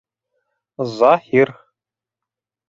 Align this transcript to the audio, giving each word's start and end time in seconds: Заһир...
Заһир... 1.01 1.53